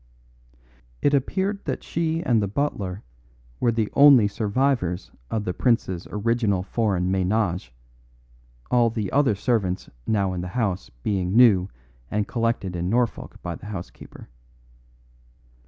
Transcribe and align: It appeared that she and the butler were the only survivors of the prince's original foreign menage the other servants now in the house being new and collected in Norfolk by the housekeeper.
It 1.03 1.13
appeared 1.13 1.63
that 1.65 1.83
she 1.83 2.23
and 2.23 2.41
the 2.41 2.47
butler 2.47 3.03
were 3.59 3.71
the 3.71 3.91
only 3.93 4.27
survivors 4.27 5.11
of 5.29 5.45
the 5.45 5.53
prince's 5.53 6.07
original 6.09 6.63
foreign 6.63 7.11
menage 7.11 7.71
the 8.71 9.11
other 9.11 9.35
servants 9.35 9.91
now 10.07 10.33
in 10.33 10.41
the 10.41 10.47
house 10.57 10.89
being 11.03 11.35
new 11.35 11.69
and 12.09 12.27
collected 12.27 12.75
in 12.75 12.89
Norfolk 12.89 13.39
by 13.43 13.53
the 13.53 13.67
housekeeper. 13.67 14.27